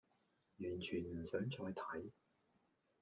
[0.57, 2.11] 完全唔想再睇